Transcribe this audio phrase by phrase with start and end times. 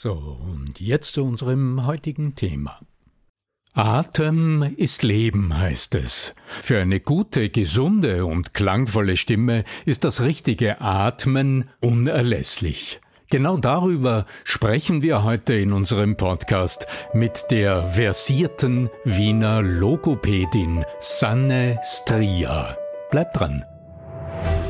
[0.00, 2.78] So, und jetzt zu unserem heutigen Thema.
[3.72, 6.36] Atem ist Leben, heißt es.
[6.46, 13.00] Für eine gute, gesunde und klangvolle Stimme ist das richtige Atmen unerlässlich.
[13.28, 22.76] Genau darüber sprechen wir heute in unserem Podcast mit der versierten Wiener Logopädin Sanne Stria.
[23.10, 23.64] Bleibt dran.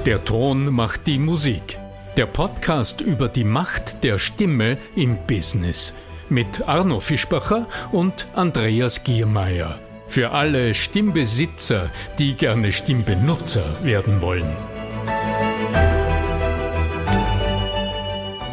[0.07, 1.79] Der Ton macht die Musik.
[2.19, 5.94] Der Podcast über die Macht der Stimme im Business
[6.28, 9.78] mit Arno Fischbacher und Andreas Giermeier.
[10.08, 14.52] Für alle Stimmbesitzer, die gerne Stimmbenutzer werden wollen.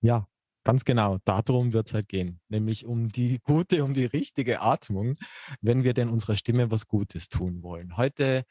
[0.00, 0.28] Ja,
[0.68, 5.16] Ganz genau, darum wird es halt gehen, nämlich um die gute, um die richtige Atmung,
[5.62, 7.96] wenn wir denn unserer Stimme was Gutes tun wollen.
[7.96, 8.44] Heute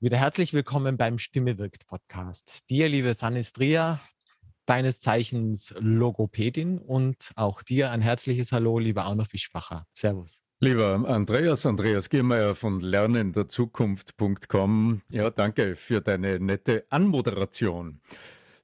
[0.00, 2.70] wieder herzlich willkommen beim Stimme wirkt Podcast.
[2.70, 4.00] Dir, liebe Sanistria,
[4.64, 9.86] deines Zeichens Logopädin und auch dir ein herzliches Hallo, lieber Arno Fischbacher.
[9.92, 10.40] Servus.
[10.60, 15.02] Lieber Andreas, Andreas Giermeier von lernenderzukunft.com.
[15.10, 18.00] Ja, danke für deine nette Anmoderation.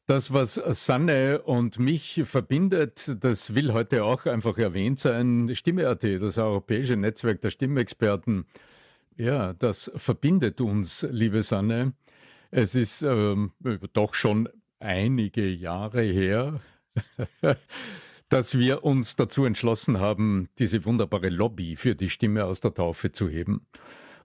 [0.07, 5.51] Das, was Sanne und mich verbindet, das will heute auch einfach erwähnt sein.
[5.55, 8.47] Stimme.at, das europäische Netzwerk der Stimmexperten.
[9.17, 11.93] Ja, das verbindet uns, liebe Sanne.
[12.51, 13.53] Es ist ähm,
[13.93, 14.49] doch schon
[14.81, 16.61] einige Jahre her,
[18.29, 23.13] dass wir uns dazu entschlossen haben, diese wunderbare Lobby für die Stimme aus der Taufe
[23.13, 23.67] zu heben.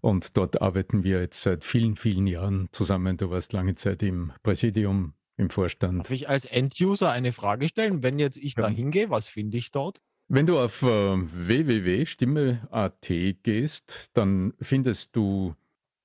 [0.01, 3.17] Und dort arbeiten wir jetzt seit vielen, vielen Jahren zusammen.
[3.17, 5.99] Du warst lange Zeit im Präsidium im Vorstand.
[5.99, 8.03] Darf ich als Enduser eine Frage stellen?
[8.03, 8.63] Wenn jetzt ich ja.
[8.63, 10.01] da hingehe, was finde ich dort?
[10.27, 13.07] Wenn du auf äh, www.stimme.at
[13.43, 15.55] gehst, dann findest du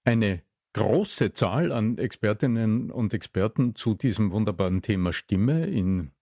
[0.05, 0.43] eine
[0.75, 6.13] große Zahl an Expertinnen und Experten zu diesem wunderbaren Thema Stimme in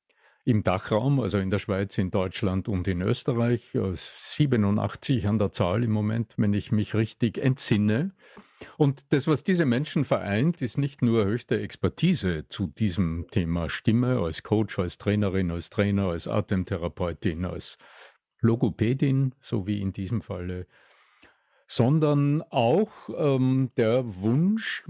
[0.44, 5.84] im Dachraum, also in der Schweiz, in Deutschland und in Österreich, 87 an der Zahl
[5.84, 8.12] im Moment, wenn ich mich richtig entsinne.
[8.76, 14.20] Und das, was diese Menschen vereint, ist nicht nur höchste Expertise zu diesem Thema Stimme
[14.20, 17.78] als Coach, als Trainerin, als Trainer, als Atemtherapeutin, als
[18.40, 20.66] Logopädin, so wie in diesem Falle,
[21.66, 24.84] sondern auch ähm, der Wunsch,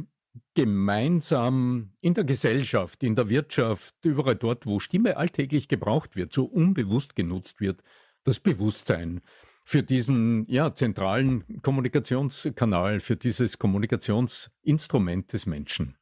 [0.55, 6.45] gemeinsam in der Gesellschaft, in der Wirtschaft, überall dort, wo Stimme alltäglich gebraucht wird, so
[6.45, 7.83] unbewusst genutzt wird,
[8.25, 9.21] das Bewusstsein
[9.65, 15.97] für diesen ja, zentralen Kommunikationskanal, für dieses Kommunikationsinstrument des Menschen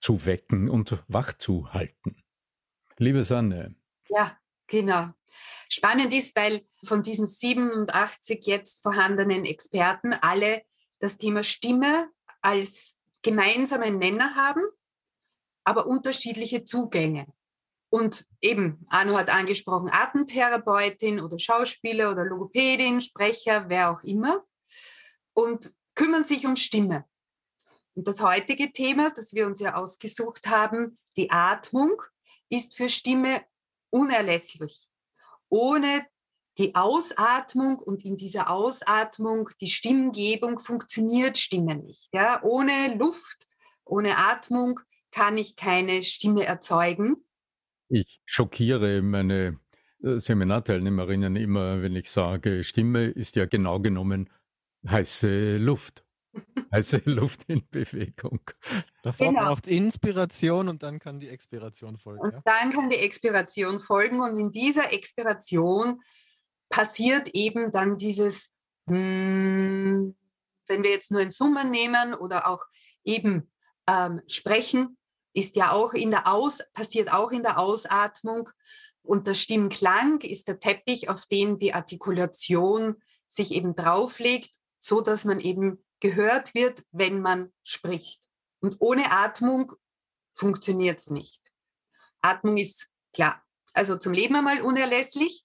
[0.00, 2.22] zu wecken und wach zu halten.
[2.98, 3.74] Liebe Sanne.
[4.08, 5.08] Ja, genau.
[5.68, 10.62] Spannend ist, weil von diesen 87 jetzt vorhandenen Experten alle
[10.98, 12.10] das Thema Stimme
[12.42, 14.62] als gemeinsamen Nenner haben,
[15.64, 17.26] aber unterschiedliche Zugänge.
[17.90, 24.44] Und eben, Arno hat angesprochen, Atemtherapeutin oder Schauspieler oder Logopädin, Sprecher, wer auch immer,
[25.32, 27.04] und kümmern sich um Stimme.
[27.94, 32.02] Und das heutige Thema, das wir uns ja ausgesucht haben, die Atmung,
[32.48, 33.44] ist für Stimme
[33.90, 34.88] unerlässlich.
[35.48, 36.04] Ohne
[36.58, 42.08] die Ausatmung und in dieser Ausatmung die Stimmgebung funktioniert Stimme nicht.
[42.12, 42.42] Ja?
[42.42, 43.46] Ohne Luft,
[43.84, 44.80] ohne Atmung
[45.10, 47.16] kann ich keine Stimme erzeugen.
[47.88, 49.58] Ich schockiere meine
[50.02, 54.30] äh, Seminarteilnehmerinnen immer, wenn ich sage, Stimme ist ja genau genommen
[54.88, 56.04] heiße Luft.
[56.72, 58.40] heiße Luft in Bewegung.
[59.02, 59.44] Davor genau.
[59.44, 62.20] braucht Inspiration und dann kann die Expiration folgen.
[62.20, 62.42] Und ja?
[62.44, 66.00] dann kann die Expiration folgen und in dieser Expiration
[66.74, 68.50] passiert eben dann dieses,
[68.88, 70.16] hm,
[70.66, 72.64] wenn wir jetzt nur in Summen nehmen oder auch
[73.04, 73.48] eben
[73.86, 74.98] ähm, sprechen,
[75.34, 78.50] ist ja auch in der Aus, passiert auch in der Ausatmung.
[79.02, 84.50] Und der Stimmklang ist der Teppich, auf den die Artikulation sich eben drauflegt,
[84.80, 88.20] so dass man eben gehört wird, wenn man spricht.
[88.58, 89.74] Und ohne Atmung
[90.32, 91.40] funktioniert es nicht.
[92.20, 93.44] Atmung ist klar,
[93.74, 95.44] also zum Leben einmal unerlässlich.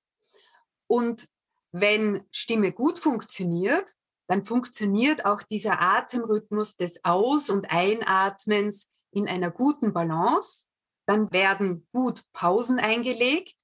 [0.89, 1.27] Und
[1.71, 3.87] wenn Stimme gut funktioniert,
[4.27, 10.63] dann funktioniert auch dieser Atemrhythmus des Aus- und Einatmens in einer guten Balance.
[11.05, 13.55] Dann werden gut Pausen eingelegt,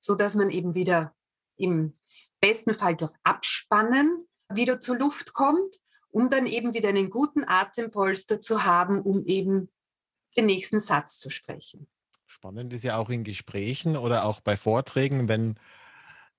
[0.00, 1.14] sodass man eben wieder
[1.56, 1.96] im
[2.40, 5.76] besten Fall durch Abspannen wieder zur Luft kommt,
[6.10, 9.70] um dann eben wieder einen guten Atempolster zu haben, um eben
[10.36, 11.86] den nächsten Satz zu sprechen.
[12.26, 15.58] Spannend ist ja auch in Gesprächen oder auch bei Vorträgen, wenn,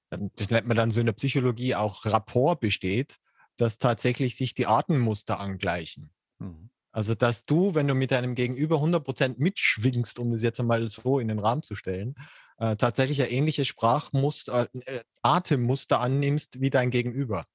[0.09, 3.17] das nennt man dann so in der Psychologie auch Rapport besteht,
[3.57, 6.11] dass tatsächlich sich die Atemmuster angleichen.
[6.39, 6.69] Mhm.
[6.91, 11.19] Also, dass du, wenn du mit deinem Gegenüber 100% mitschwingst, um das jetzt einmal so
[11.19, 12.15] in den Rahmen zu stellen,
[12.57, 17.45] äh, tatsächlich ein ähnliches Sprachmuster, äh, Atemmuster annimmst wie dein Gegenüber.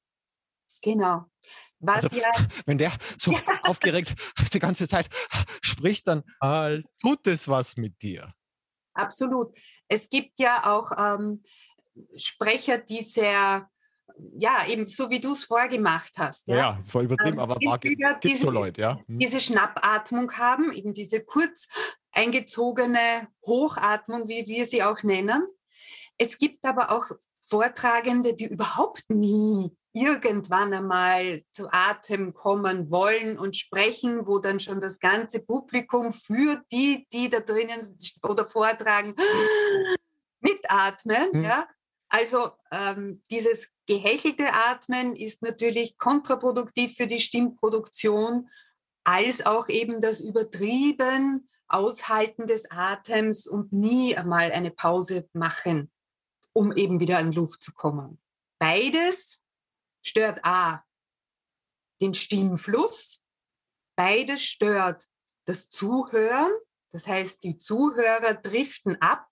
[0.82, 1.24] Genau.
[1.78, 2.30] Was also, ja,
[2.66, 3.40] wenn der so ja.
[3.62, 4.14] aufgeregt
[4.52, 5.08] die ganze Zeit
[5.62, 8.34] spricht, dann halt, tut es was mit dir.
[8.92, 9.56] Absolut.
[9.88, 11.42] Es gibt ja auch ähm,
[12.16, 13.68] Sprecher, die sehr
[14.36, 16.48] ja, eben so wie du es vorgemacht hast.
[16.48, 18.98] Ja, ja voll übertrieben, ähm, aber gibt es so Leute, ja.
[19.06, 19.18] Hm.
[19.18, 21.68] Diese Schnappatmung haben, eben diese kurz
[22.12, 25.46] eingezogene Hochatmung, wie wir sie auch nennen.
[26.18, 27.06] Es gibt aber auch
[27.38, 34.80] Vortragende, die überhaupt nie irgendwann einmal zu Atem kommen wollen und sprechen, wo dann schon
[34.80, 37.92] das ganze Publikum für die, die da drinnen
[38.22, 39.16] oder vortragen,
[40.40, 41.32] mitatmen.
[41.32, 41.44] Hm.
[41.44, 41.66] Ja?
[42.10, 48.50] Also ähm, dieses gehächelte Atmen ist natürlich kontraproduktiv für die Stimmproduktion,
[49.04, 55.90] als auch eben das übertrieben Aushalten des Atems und nie einmal eine Pause machen,
[56.52, 58.20] um eben wieder an Luft zu kommen.
[58.58, 59.40] Beides
[60.02, 60.84] stört A,
[62.02, 63.20] den Stimmfluss,
[63.96, 65.04] beides stört
[65.44, 66.50] das Zuhören,
[66.92, 69.29] das heißt, die Zuhörer driften ab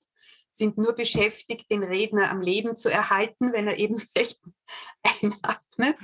[0.59, 4.41] sind nur beschäftigt, den Redner am Leben zu erhalten, wenn er eben schlecht
[5.03, 5.97] einatmet.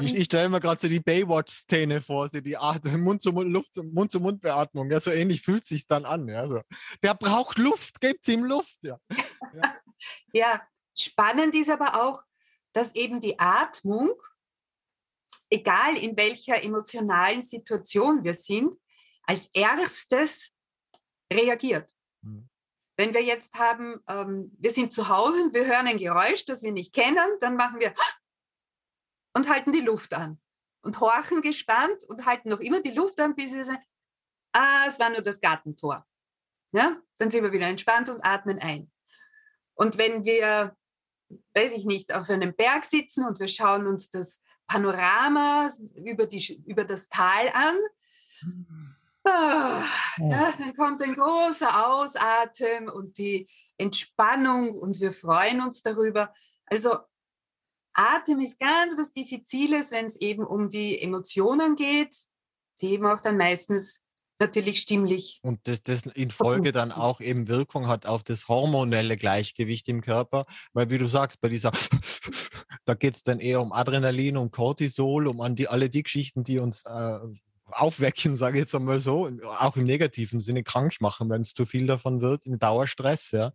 [0.00, 4.90] ich, ich stelle mir gerade so die Baywatch-Szene vor, so die Mund-zu-Mund-Beatmung.
[4.90, 6.28] Ja, so ähnlich fühlt sich dann an.
[6.28, 6.60] Ja, so.
[7.02, 8.78] Der braucht Luft, gebt ihm Luft.
[8.82, 9.00] Ja.
[9.10, 9.74] ja.
[10.32, 10.62] ja,
[10.96, 12.22] spannend ist aber auch,
[12.72, 14.12] dass eben die Atmung,
[15.48, 18.76] egal in welcher emotionalen Situation wir sind,
[19.24, 20.50] als erstes
[21.32, 21.90] reagiert.
[23.00, 26.62] Wenn wir jetzt haben, ähm, wir sind zu Hause und wir hören ein Geräusch, das
[26.62, 27.94] wir nicht kennen, dann machen wir
[29.34, 30.38] und halten die Luft an
[30.82, 33.82] und horchen gespannt und halten noch immer die Luft an, bis wir sagen,
[34.52, 36.06] ah, es war nur das Gartentor.
[36.72, 37.00] Ja?
[37.16, 38.92] Dann sind wir wieder entspannt und atmen ein.
[39.72, 40.76] Und wenn wir,
[41.54, 46.62] weiß ich nicht, auf einem Berg sitzen und wir schauen uns das Panorama über, die,
[46.66, 47.78] über das Tal an,
[48.42, 48.89] mhm.
[49.24, 49.82] Ah,
[50.18, 56.32] ja, dann kommt ein großer Ausatmen und die Entspannung und wir freuen uns darüber.
[56.66, 56.98] Also
[57.92, 62.16] Atem ist ganz was Diffiziles, wenn es eben um die Emotionen geht,
[62.80, 64.00] die eben auch dann meistens
[64.38, 65.38] natürlich stimmlich.
[65.42, 70.00] Und das, das in Folge dann auch eben Wirkung hat auf das hormonelle Gleichgewicht im
[70.00, 71.72] Körper, weil wie du sagst, bei dieser,
[72.86, 76.42] da geht es dann eher um Adrenalin, um Cortisol, um an die, alle die Geschichten,
[76.42, 77.18] die uns äh,
[77.72, 81.66] aufwecken, sage ich jetzt einmal so, auch im negativen Sinne krank machen, wenn es zu
[81.66, 83.52] viel davon wird, in Dauerstress, ja.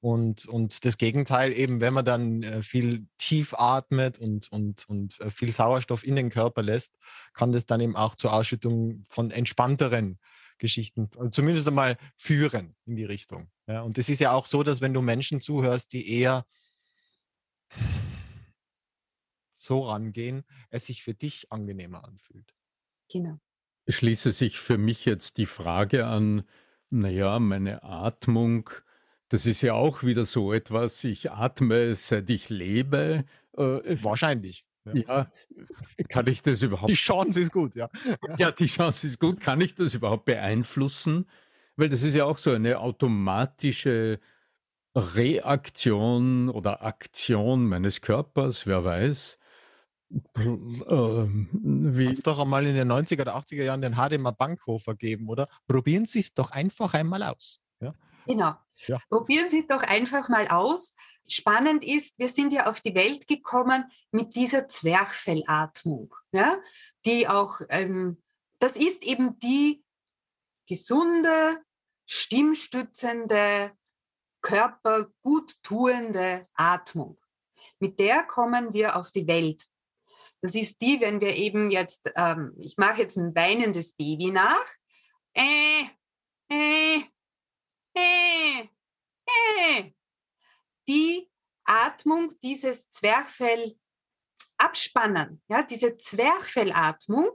[0.00, 5.18] Und, und das Gegenteil eben, wenn man dann äh, viel tief atmet und, und, und
[5.20, 6.94] äh, viel Sauerstoff in den Körper lässt,
[7.32, 10.20] kann das dann eben auch zur Ausschüttung von entspannteren
[10.58, 13.50] Geschichten, also zumindest einmal führen in die Richtung.
[13.66, 16.46] Ja, und es ist ja auch so, dass wenn du Menschen zuhörst, die eher
[19.56, 22.54] so rangehen, es sich für dich angenehmer anfühlt.
[23.10, 23.38] Genau.
[23.88, 26.44] Schließe sich für mich jetzt die Frage an,
[26.90, 28.70] naja, meine Atmung,
[29.28, 33.24] das ist ja auch wieder so etwas, ich atme seit ich lebe.
[33.56, 34.64] Äh, Wahrscheinlich.
[34.86, 34.94] Ja.
[34.94, 35.32] ja.
[36.08, 36.90] kann ich das überhaupt?
[36.90, 37.90] Die Chance ist gut, ja.
[38.38, 39.40] Ja, die Chance ist gut.
[39.40, 41.26] Kann ich das überhaupt beeinflussen?
[41.76, 44.18] Weil das ist ja auch so eine automatische
[44.94, 49.38] Reaktion oder Aktion meines Körpers, wer weiß.
[50.36, 55.28] Ähm, wie es doch einmal in den 90er oder 80er Jahren den Hademar Bankhofer geben,
[55.28, 55.48] oder?
[55.66, 57.60] Probieren Sie es doch einfach einmal aus.
[57.80, 57.92] Ja?
[58.26, 58.54] Genau.
[58.86, 59.00] Ja.
[59.10, 60.94] Probieren Sie es doch einfach mal aus.
[61.26, 66.56] Spannend ist, wir sind ja auf die Welt gekommen mit dieser Zwerchfellatmung, ja?
[67.04, 68.22] die auch, ähm,
[68.60, 69.84] das ist eben die
[70.66, 71.60] gesunde,
[72.06, 73.72] stimmstützende,
[74.40, 77.18] körperguttuende Atmung.
[77.78, 79.68] Mit der kommen wir auf die Welt.
[80.40, 84.66] Das ist die, wenn wir eben jetzt, ähm, ich mache jetzt ein weinendes Baby nach.
[85.34, 85.84] Äh,
[86.50, 87.02] äh,
[87.94, 88.68] äh,
[89.26, 89.92] äh.
[90.86, 91.28] Die
[91.64, 93.76] Atmung, dieses Zwerchfell
[94.56, 97.30] abspannen, ja, diese Zwerchfellatmung,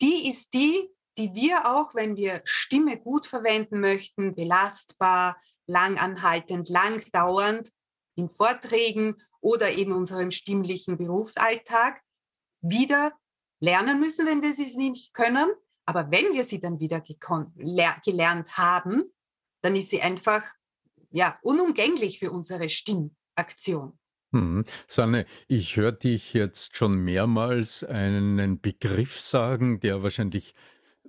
[0.00, 7.70] die ist die, die wir auch, wenn wir Stimme gut verwenden möchten, belastbar, langanhaltend, langdauernd,
[8.16, 12.00] in Vorträgen oder eben unserem stimmlichen Berufsalltag
[12.62, 13.12] wieder
[13.60, 15.50] lernen müssen, wenn wir sie nicht können.
[15.84, 19.02] Aber wenn wir sie dann wieder gelernt haben,
[19.60, 20.44] dann ist sie einfach
[21.10, 23.98] ja, unumgänglich für unsere Stimmaktion.
[24.32, 24.64] Hm.
[24.88, 30.54] Sanne, ich höre dich jetzt schon mehrmals einen Begriff sagen, der wahrscheinlich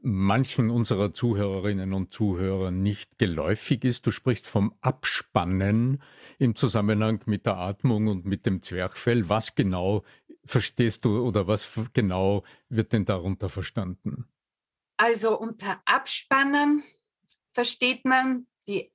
[0.06, 4.06] manchen unserer Zuhörerinnen und Zuhörer nicht geläufig ist.
[4.06, 6.02] Du sprichst vom Abspannen
[6.38, 9.30] im Zusammenhang mit der Atmung und mit dem Zwerchfell.
[9.30, 10.04] Was genau
[10.46, 14.26] verstehst du oder was genau wird denn darunter verstanden?
[14.98, 16.84] Also unter Abspannen
[17.54, 18.92] versteht man die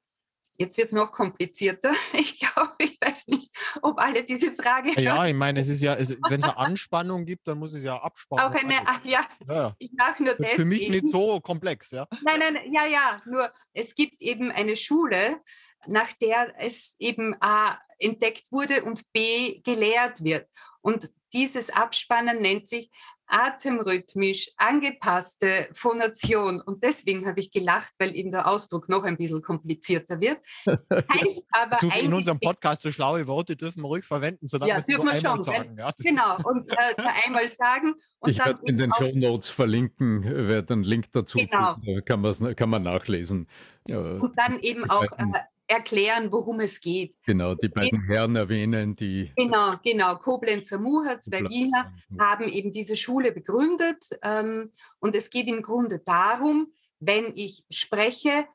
[0.61, 1.95] Jetzt wird es noch komplizierter.
[2.13, 3.50] Ich glaube, ich weiß nicht,
[3.91, 5.01] ob alle diese Frage.
[5.01, 7.97] Ja, ich meine, es ist ja, wenn es eine Anspannung gibt, dann muss es ja
[7.97, 8.45] abspannen.
[8.45, 10.53] Auch eine, ach, ja, ja, ich mache nur das.
[10.53, 10.93] Für mich eben.
[10.93, 12.07] nicht so komplex, ja.
[12.23, 15.41] Nein, nein, ja, ja, nur es gibt eben eine Schule,
[15.87, 20.49] nach der es eben A entdeckt wurde und B gelehrt wird.
[20.81, 22.91] Und dieses Abspannen nennt sich
[23.31, 26.61] atemrhythmisch angepasste Phonation.
[26.61, 30.39] Und deswegen habe ich gelacht, weil eben der Ausdruck noch ein bisschen komplizierter wird.
[30.67, 34.87] Heißt aber du, in unserem Podcast so schlaue Worte dürfen wir ruhig verwenden, solange ja,
[34.87, 35.77] wir es schon, sagen.
[35.79, 36.95] Ja, genau, und äh,
[37.25, 37.95] einmal sagen.
[38.19, 41.77] Und ich werde in den Show Notes verlinken, werde einen Link dazu, genau.
[42.05, 43.49] kann, kann man nachlesen.
[43.89, 45.25] Und dann eben auch äh,
[45.71, 47.15] erklären, worum es geht.
[47.25, 49.31] Genau, die beiden Herren erwähnen, die.
[49.37, 50.17] Genau, genau.
[50.17, 54.05] Koblenzer Muher, zwei Wiener, haben eben diese Schule begründet.
[54.23, 58.47] Ähm, und es geht im Grunde darum, wenn ich spreche,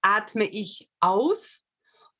[0.00, 1.60] atme ich aus.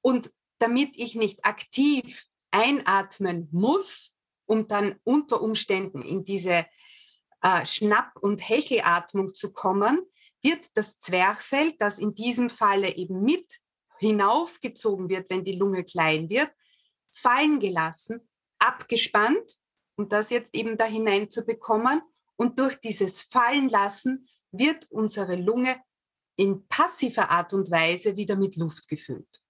[0.02, 4.12] Und damit ich nicht aktiv einatmen muss,
[4.44, 6.66] um dann unter Umständen in diese
[7.40, 10.00] äh, Schnapp- und Hechelatmung zu kommen,
[10.42, 13.58] wird das Zwerchfell, das in diesem Falle eben mit
[13.99, 16.50] hinaufgezogen wird, wenn die Lunge klein wird,
[17.07, 18.28] fallen gelassen,
[18.59, 19.59] abgespannt,
[19.97, 22.02] um das jetzt eben da hinein zu bekommen.
[22.37, 25.76] Und durch dieses Fallenlassen wird unsere Lunge
[26.37, 29.43] in passiver Art und Weise wieder mit Luft gefüllt.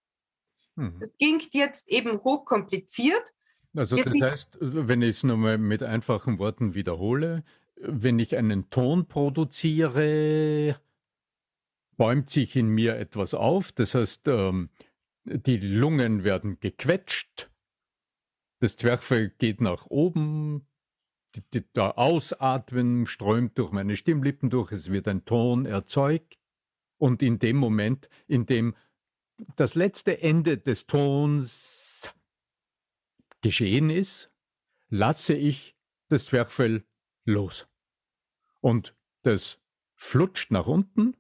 [0.76, 1.00] Mhm.
[1.00, 3.35] Das klingt jetzt eben hochkompliziert.
[3.75, 7.45] Also das heißt, wenn ich es nochmal mit einfachen Worten wiederhole,
[7.76, 10.81] wenn ich einen Ton produziere,
[11.99, 13.73] bäumt sich in mir etwas auf.
[13.73, 14.71] Das heißt, ähm,
[15.25, 17.50] die Lungen werden gequetscht,
[18.61, 20.67] das Zwerchfell geht nach oben,
[21.35, 26.38] die, die, der Ausatmen strömt durch meine Stimmlippen durch, es wird ein Ton erzeugt.
[26.97, 28.75] Und in dem Moment, in dem
[29.55, 32.12] das letzte Ende des Tons
[33.40, 34.33] geschehen ist,
[34.88, 35.76] lasse ich
[36.09, 36.85] das Zwerchfell
[37.25, 37.69] los.
[38.61, 39.61] Und das
[39.95, 41.17] flutscht nach unten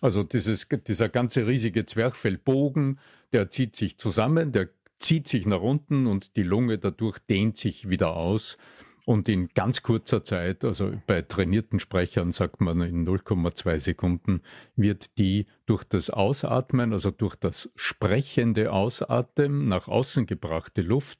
[0.00, 2.98] also dieses, dieser ganze riesige Zwerchfellbogen,
[3.32, 7.88] der zieht sich zusammen, der zieht sich nach unten und die Lunge dadurch dehnt sich
[7.88, 8.58] wieder aus.
[9.06, 14.42] Und in ganz kurzer Zeit, also bei trainierten Sprechern sagt man in 0,2 Sekunden,
[14.76, 21.18] wird die durch das Ausatmen, also durch das sprechende Ausatmen nach außen gebrachte Luft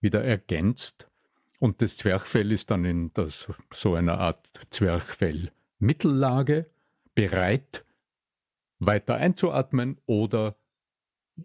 [0.00, 1.08] wieder ergänzt.
[1.58, 6.70] Und das Zwerchfell ist dann in das, so einer Art Zwerchfell-Mittellage
[7.20, 7.84] bereit,
[8.78, 10.58] weiter einzuatmen oder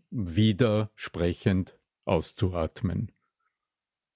[0.10, 3.12] wieder sprechend auszuatmen.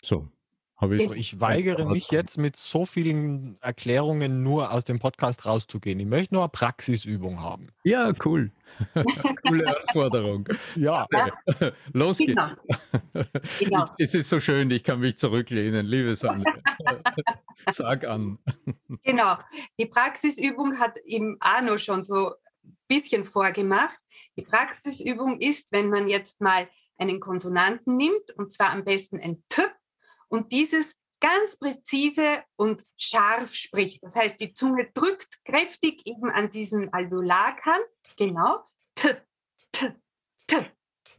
[0.01, 0.32] So,
[0.80, 6.00] Habe ich, ich weigere mich jetzt mit so vielen Erklärungen nur aus dem Podcast rauszugehen.
[6.00, 7.68] Ich möchte nur eine Praxisübung haben.
[7.84, 8.52] Ja, cool.
[9.46, 10.48] Coole Anforderung.
[10.78, 11.06] Ja.
[11.94, 12.34] Los geht's.
[12.34, 13.26] Genau.
[13.60, 13.86] Genau.
[13.98, 16.46] Es ist so schön, ich kann mich zurücklehnen, liebe Sanne.
[17.70, 18.40] Sag an.
[19.04, 19.36] Genau.
[19.78, 24.00] Die Praxisübung hat ihm Arno schon so ein bisschen vorgemacht.
[24.38, 29.44] Die Praxisübung ist, wenn man jetzt mal einen Konsonanten nimmt, und zwar am besten ein
[29.50, 29.64] T,
[30.30, 34.02] und dieses ganz präzise und scharf spricht.
[34.04, 37.82] Das heißt, die Zunge drückt kräftig eben an diesen Alveolarkern.
[38.18, 38.64] Genau.
[38.96, 39.16] T,
[39.72, 39.96] t,
[40.48, 40.72] t,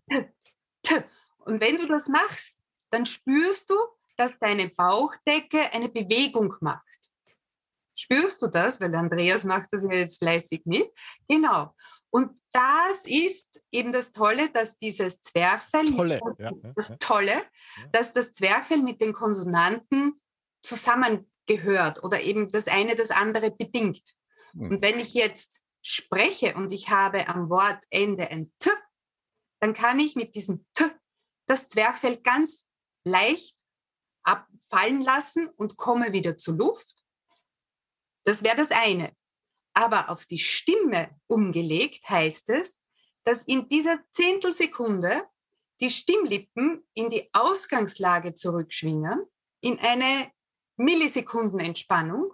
[0.08, 0.34] t,
[0.82, 1.04] t.
[1.38, 2.56] Und wenn du das machst,
[2.90, 3.76] dann spürst du,
[4.16, 6.84] dass deine Bauchdecke eine Bewegung macht.
[7.94, 8.80] Spürst du das?
[8.80, 10.90] Weil Andreas macht das ja jetzt fleißig mit.
[11.28, 11.74] Genau.
[12.10, 17.44] Und das ist eben das Tolle, dass dieses Zwerchfell, Tolle, ja, das ja, Tolle,
[17.92, 20.20] dass das Zwerchfell mit den Konsonanten
[20.62, 24.16] zusammengehört oder eben das eine das andere bedingt.
[24.52, 24.70] Mhm.
[24.70, 28.70] Und wenn ich jetzt spreche und ich habe am Wortende ein T,
[29.60, 30.84] dann kann ich mit diesem T
[31.46, 32.64] das Zwerchfell ganz
[33.04, 33.56] leicht
[34.24, 37.02] abfallen lassen und komme wieder zur Luft.
[38.24, 39.14] Das wäre das eine.
[39.80, 42.78] Aber auf die Stimme umgelegt heißt es,
[43.24, 45.22] dass in dieser Zehntelsekunde
[45.80, 49.24] die Stimmlippen in die Ausgangslage zurückschwingen,
[49.62, 50.30] in eine
[50.76, 52.30] Millisekundenentspannung,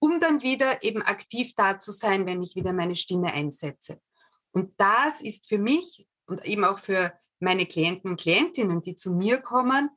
[0.00, 4.00] um dann wieder eben aktiv da zu sein, wenn ich wieder meine Stimme einsetze.
[4.50, 9.12] Und das ist für mich und eben auch für meine Klienten und Klientinnen, die zu
[9.12, 9.90] mir kommen,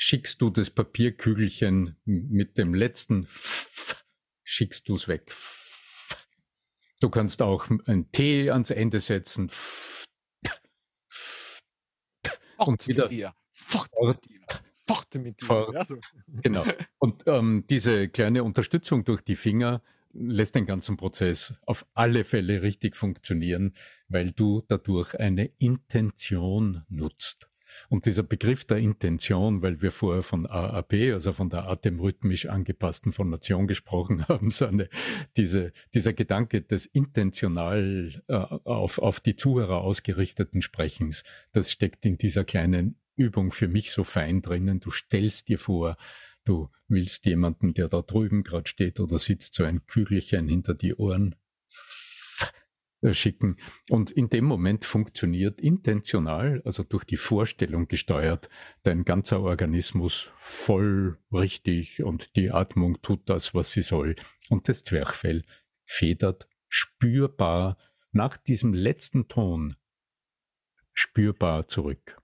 [0.03, 3.25] schickst du das Papierkügelchen mit dem letzten
[4.43, 5.33] schickst du es weg.
[6.99, 9.49] Du kannst auch ein T ans Ende setzen.
[12.57, 13.03] Und wieder.
[13.03, 13.33] Mit dir.
[13.53, 14.41] Fort mit dir.
[14.85, 15.45] Fort mit dir.
[15.45, 15.73] Fort.
[15.73, 15.97] Ja, so.
[16.27, 16.65] Genau.
[16.99, 22.61] Und ähm, diese kleine Unterstützung durch die Finger lässt den ganzen Prozess auf alle Fälle
[22.61, 23.73] richtig funktionieren,
[24.09, 27.49] weil du dadurch eine Intention nutzt.
[27.89, 33.11] Und dieser Begriff der Intention, weil wir vorher von AAP, also von der atemrhythmisch angepassten
[33.11, 34.69] Phonation gesprochen haben, so
[35.37, 42.17] diese, dieser Gedanke des intentional äh, auf, auf die Zuhörer ausgerichteten Sprechens, das steckt in
[42.17, 44.79] dieser kleinen Übung für mich so fein drinnen.
[44.79, 45.97] Du stellst dir vor,
[46.43, 50.95] du willst jemanden, der da drüben gerade steht oder sitzt, so ein Kügelchen hinter die
[50.95, 51.35] Ohren
[53.11, 53.57] schicken.
[53.89, 58.49] Und in dem Moment funktioniert intentional, also durch die Vorstellung gesteuert,
[58.83, 64.15] dein ganzer Organismus voll richtig und die Atmung tut das, was sie soll.
[64.49, 65.43] Und das Zwerchfell
[65.85, 67.77] federt spürbar
[68.11, 69.75] nach diesem letzten Ton
[70.93, 72.21] spürbar zurück.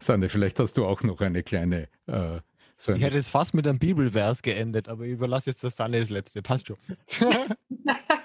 [0.00, 1.88] Sanne, vielleicht hast du auch noch eine kleine.
[2.06, 2.40] Äh,
[2.76, 6.00] so ich hätte es fast mit einem Bibelvers geendet, aber ich überlasse jetzt das Sanne
[6.00, 6.42] das letzte.
[6.42, 6.76] Passt schon.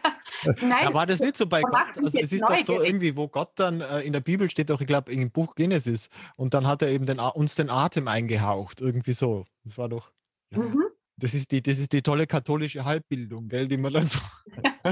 [0.61, 1.95] Nein, ja, war das nicht so bei Gott?
[1.95, 4.81] Also es ist doch so irgendwie, wo Gott dann äh, in der Bibel steht, auch
[4.81, 8.81] ich glaube im Buch Genesis, und dann hat er eben den, uns den Atem eingehaucht,
[8.81, 9.45] irgendwie so.
[9.63, 10.11] Das war doch.
[10.51, 10.59] Ja.
[10.59, 10.83] Mhm.
[11.19, 14.19] Das ist die, das ist die tolle katholische Halbbildung, gell, die man dann so.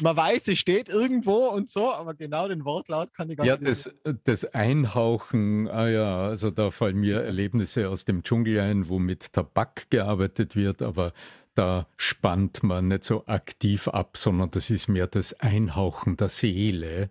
[0.00, 3.56] man weiß, es steht irgendwo und so, aber genau den Wortlaut kann ich gar ja,
[3.56, 3.86] nicht.
[3.86, 8.88] Ja, das, das Einhauchen, ah ja, also da fallen mir Erlebnisse aus dem Dschungel ein,
[8.88, 11.12] wo mit Tabak gearbeitet wird, aber
[11.58, 17.10] da spannt man nicht so aktiv ab, sondern das ist mehr das Einhauchen der Seele.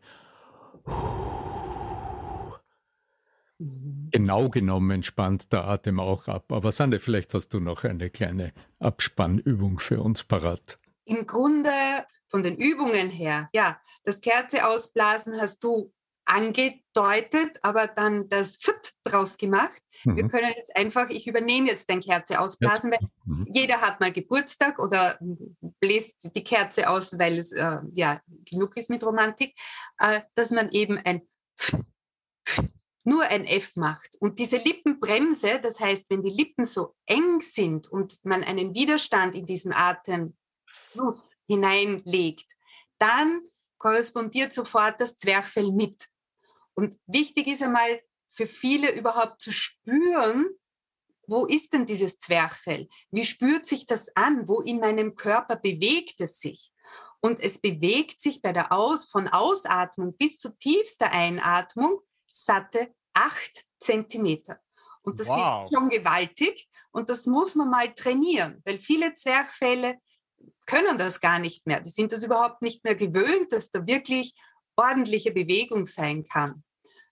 [3.59, 6.49] Genau genommen spannt der Atem auch ab.
[6.53, 10.79] Aber Sande, vielleicht hast du noch eine kleine Abspannübung für uns parat.
[11.03, 15.91] Im Grunde von den Übungen her, ja, das Kerze ausblasen hast du
[16.27, 19.81] angedeutet, aber dann das Pfüt draus gemacht.
[20.03, 20.17] Mhm.
[20.17, 23.47] Wir können jetzt einfach, ich übernehme jetzt dein Kerze ausblasen, weil mhm.
[23.51, 25.17] jeder hat mal Geburtstag oder
[25.79, 29.55] bläst die Kerze aus, weil es äh, ja genug ist mit Romantik,
[29.99, 31.21] äh, dass man eben ein
[33.03, 34.17] nur ein F macht.
[34.19, 39.33] Und diese Lippenbremse, das heißt, wenn die Lippen so eng sind und man einen Widerstand
[39.33, 42.51] in diesen Atemfluss hineinlegt,
[42.99, 43.43] dann
[43.77, 46.07] korrespondiert sofort das Zwerchfell mit.
[46.77, 50.47] Und wichtig ist einmal für viele überhaupt zu spüren,
[51.27, 52.87] wo ist denn dieses Zwerchfell?
[53.09, 54.47] Wie spürt sich das an?
[54.47, 56.71] Wo in meinem Körper bewegt es sich?
[57.19, 61.99] Und es bewegt sich bei der Aus, von Ausatmung bis zu tiefster Einatmung
[62.31, 64.59] satte acht Zentimeter.
[65.01, 65.65] Und das wow.
[65.65, 69.99] ist schon gewaltig und das muss man mal trainieren, weil viele Zwerchfälle
[70.67, 71.81] können das gar nicht mehr.
[71.81, 74.35] Die sind das überhaupt nicht mehr gewöhnt, dass da wirklich
[74.75, 76.63] ordentliche Bewegung sein kann.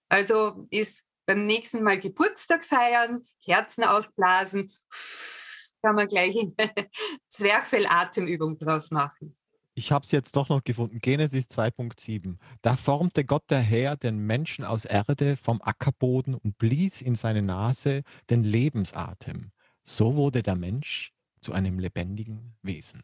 [0.10, 4.72] Also ist beim nächsten Mal Geburtstag feiern, Kerzen ausblasen,
[5.82, 6.54] kann man gleich eine
[7.30, 9.36] Zwerchfellatemübung draus machen.
[9.78, 11.00] Ich habe es jetzt doch noch gefunden.
[11.00, 12.38] Genesis 2.7.
[12.62, 17.42] Da formte Gott der Herr den Menschen aus Erde vom Ackerboden und blies in seine
[17.42, 19.52] Nase den Lebensatem.
[19.84, 23.04] So wurde der Mensch zu einem lebendigen Wesen.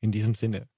[0.00, 0.68] In diesem Sinne.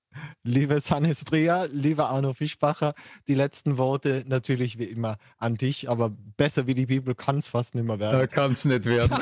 [0.42, 2.94] Liebe Sanestria, lieber Arno Fischbacher,
[3.29, 7.48] die letzten Worte natürlich wie immer an dich, aber besser wie die Bibel kann es
[7.48, 8.18] fast nicht mehr werden.
[8.18, 9.18] Da kann es nicht werden.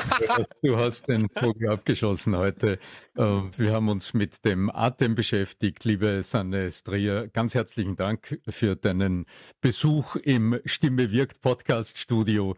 [0.63, 2.79] du hast den Vogel abgeschossen heute.
[3.17, 7.27] Ähm, wir haben uns mit dem Atem beschäftigt, liebe Sanestria.
[7.27, 9.25] Ganz herzlichen Dank für deinen
[9.61, 12.55] Besuch im Stimme wirkt Podcast Studio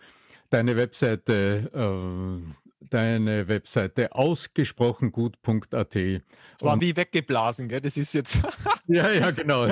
[0.54, 5.96] deine Webseite, äh, deine Webseite ausgesprochengut.at.
[5.96, 6.22] Es
[6.62, 7.82] war wie weggeblasen, gell?
[7.82, 8.38] Das ist jetzt.
[8.88, 9.68] ja, ja, genau.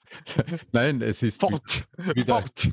[0.72, 1.88] Nein, es ist fort.
[2.14, 2.70] Wieder fort.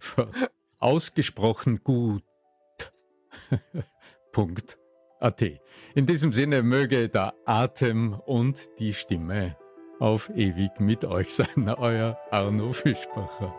[0.00, 0.34] fort.
[0.78, 2.24] Ausgesprochen gut.
[4.32, 4.78] Punkt.
[5.18, 5.42] AT.
[5.94, 9.56] In diesem Sinne möge der Atem und die Stimme
[9.98, 13.54] auf ewig mit euch sein, euer Arno Fischbacher.